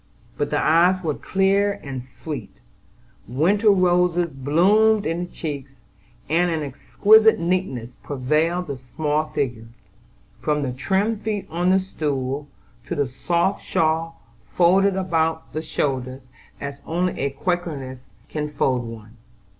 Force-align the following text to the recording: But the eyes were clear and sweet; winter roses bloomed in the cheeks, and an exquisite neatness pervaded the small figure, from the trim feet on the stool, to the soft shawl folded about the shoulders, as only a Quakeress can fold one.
But 0.35 0.49
the 0.49 0.57
eyes 0.57 1.03
were 1.03 1.13
clear 1.13 1.73
and 1.83 2.03
sweet; 2.03 2.49
winter 3.27 3.69
roses 3.69 4.31
bloomed 4.31 5.05
in 5.05 5.25
the 5.27 5.31
cheeks, 5.31 5.73
and 6.27 6.49
an 6.49 6.63
exquisite 6.63 7.39
neatness 7.39 7.91
pervaded 8.01 8.65
the 8.65 8.77
small 8.79 9.25
figure, 9.25 9.67
from 10.41 10.63
the 10.63 10.71
trim 10.73 11.17
feet 11.19 11.45
on 11.51 11.69
the 11.69 11.79
stool, 11.79 12.47
to 12.87 12.95
the 12.95 13.07
soft 13.07 13.63
shawl 13.63 14.19
folded 14.51 14.95
about 14.95 15.53
the 15.53 15.61
shoulders, 15.61 16.23
as 16.59 16.81
only 16.87 17.19
a 17.19 17.29
Quakeress 17.29 18.09
can 18.27 18.49
fold 18.49 18.83
one. 18.83 19.17